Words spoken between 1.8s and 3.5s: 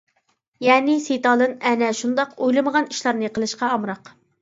شۇنداق ئويلىمىغان ئىشلارنى